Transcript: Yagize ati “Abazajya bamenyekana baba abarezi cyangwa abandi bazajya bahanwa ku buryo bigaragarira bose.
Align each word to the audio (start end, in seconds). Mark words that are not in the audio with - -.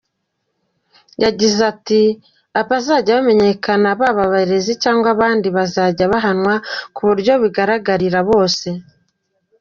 Yagize 1.23 1.59
ati 1.71 2.01
“Abazajya 2.61 3.17
bamenyekana 3.17 3.87
baba 3.99 4.21
abarezi 4.27 4.73
cyangwa 4.83 5.07
abandi 5.15 5.47
bazajya 5.57 6.05
bahanwa 6.13 6.53
ku 6.95 7.01
buryo 7.09 7.33
bigaragarira 7.43 8.19
bose. 8.29 8.67